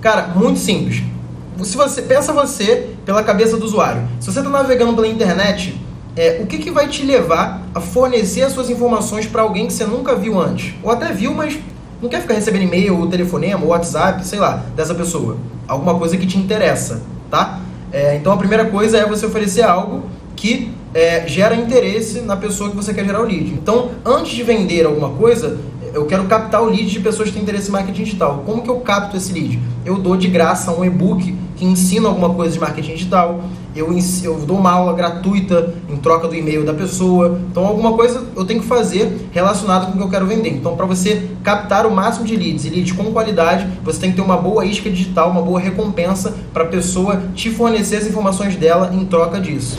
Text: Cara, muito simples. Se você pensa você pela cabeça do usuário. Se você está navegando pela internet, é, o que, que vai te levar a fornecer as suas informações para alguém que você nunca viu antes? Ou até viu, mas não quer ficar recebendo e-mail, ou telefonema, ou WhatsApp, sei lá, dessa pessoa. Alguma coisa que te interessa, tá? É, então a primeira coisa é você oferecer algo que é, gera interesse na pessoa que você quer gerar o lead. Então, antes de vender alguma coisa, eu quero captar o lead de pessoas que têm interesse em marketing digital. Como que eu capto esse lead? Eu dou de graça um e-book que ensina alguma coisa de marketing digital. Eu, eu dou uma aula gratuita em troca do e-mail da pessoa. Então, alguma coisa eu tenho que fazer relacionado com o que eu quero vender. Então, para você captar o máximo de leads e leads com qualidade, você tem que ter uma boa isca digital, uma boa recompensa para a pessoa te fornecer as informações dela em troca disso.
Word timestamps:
Cara, 0.00 0.28
muito 0.28 0.58
simples. 0.58 1.02
Se 1.62 1.76
você 1.76 2.00
pensa 2.00 2.32
você 2.32 2.90
pela 3.04 3.22
cabeça 3.22 3.56
do 3.56 3.64
usuário. 3.66 4.08
Se 4.18 4.32
você 4.32 4.38
está 4.40 4.50
navegando 4.50 4.94
pela 4.94 5.06
internet, 5.06 5.78
é, 6.16 6.40
o 6.42 6.46
que, 6.46 6.58
que 6.58 6.70
vai 6.70 6.88
te 6.88 7.04
levar 7.04 7.62
a 7.74 7.80
fornecer 7.80 8.42
as 8.42 8.52
suas 8.52 8.70
informações 8.70 9.26
para 9.26 9.42
alguém 9.42 9.66
que 9.66 9.72
você 9.72 9.84
nunca 9.84 10.14
viu 10.14 10.40
antes? 10.40 10.74
Ou 10.82 10.90
até 10.90 11.12
viu, 11.12 11.34
mas 11.34 11.58
não 12.00 12.08
quer 12.08 12.22
ficar 12.22 12.34
recebendo 12.34 12.62
e-mail, 12.62 12.98
ou 12.98 13.06
telefonema, 13.08 13.62
ou 13.62 13.68
WhatsApp, 13.68 14.26
sei 14.26 14.38
lá, 14.38 14.64
dessa 14.74 14.94
pessoa. 14.94 15.36
Alguma 15.68 15.94
coisa 15.98 16.16
que 16.16 16.26
te 16.26 16.38
interessa, 16.38 17.02
tá? 17.30 17.60
É, 17.92 18.16
então 18.16 18.32
a 18.32 18.36
primeira 18.36 18.64
coisa 18.66 18.96
é 18.96 19.06
você 19.06 19.26
oferecer 19.26 19.62
algo 19.62 20.04
que 20.34 20.72
é, 20.94 21.26
gera 21.28 21.54
interesse 21.54 22.22
na 22.22 22.36
pessoa 22.36 22.70
que 22.70 22.76
você 22.76 22.94
quer 22.94 23.04
gerar 23.04 23.20
o 23.20 23.26
lead. 23.26 23.52
Então, 23.52 23.90
antes 24.04 24.32
de 24.32 24.42
vender 24.42 24.86
alguma 24.86 25.10
coisa, 25.10 25.58
eu 25.92 26.06
quero 26.06 26.24
captar 26.24 26.62
o 26.62 26.66
lead 26.66 26.90
de 26.90 27.00
pessoas 27.00 27.28
que 27.28 27.34
têm 27.34 27.42
interesse 27.42 27.68
em 27.68 27.72
marketing 27.72 28.04
digital. 28.04 28.42
Como 28.46 28.62
que 28.62 28.68
eu 28.68 28.80
capto 28.80 29.16
esse 29.16 29.32
lead? 29.32 29.60
Eu 29.84 29.98
dou 29.98 30.16
de 30.16 30.28
graça 30.28 30.70
um 30.72 30.84
e-book 30.84 31.34
que 31.56 31.64
ensina 31.64 32.08
alguma 32.08 32.30
coisa 32.30 32.52
de 32.52 32.60
marketing 32.60 32.94
digital. 32.94 33.40
Eu, 33.74 33.88
eu 34.24 34.38
dou 34.40 34.56
uma 34.56 34.70
aula 34.72 34.92
gratuita 34.94 35.74
em 35.88 35.96
troca 35.96 36.26
do 36.26 36.34
e-mail 36.34 36.64
da 36.64 36.72
pessoa. 36.72 37.40
Então, 37.50 37.66
alguma 37.66 37.92
coisa 37.92 38.24
eu 38.34 38.44
tenho 38.44 38.60
que 38.60 38.66
fazer 38.66 39.28
relacionado 39.30 39.86
com 39.86 39.92
o 39.92 39.96
que 39.96 40.02
eu 40.02 40.08
quero 40.08 40.26
vender. 40.26 40.50
Então, 40.50 40.76
para 40.76 40.86
você 40.86 41.28
captar 41.42 41.86
o 41.86 41.90
máximo 41.90 42.24
de 42.24 42.34
leads 42.36 42.64
e 42.64 42.70
leads 42.70 42.92
com 42.92 43.12
qualidade, 43.12 43.66
você 43.84 44.00
tem 44.00 44.10
que 44.10 44.16
ter 44.16 44.22
uma 44.22 44.36
boa 44.36 44.64
isca 44.64 44.90
digital, 44.90 45.30
uma 45.30 45.42
boa 45.42 45.60
recompensa 45.60 46.34
para 46.52 46.64
a 46.64 46.66
pessoa 46.66 47.22
te 47.34 47.50
fornecer 47.50 47.96
as 47.96 48.06
informações 48.06 48.56
dela 48.56 48.90
em 48.92 49.04
troca 49.04 49.40
disso. 49.40 49.78